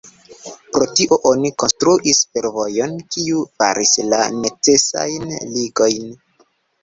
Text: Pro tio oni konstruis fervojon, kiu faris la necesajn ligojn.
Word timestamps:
Pro 0.75 0.85
tio 0.99 1.17
oni 1.31 1.49
konstruis 1.63 2.21
fervojon, 2.37 2.97
kiu 3.15 3.43
faris 3.61 3.93
la 4.13 4.21
necesajn 4.39 5.29
ligojn. 5.59 6.11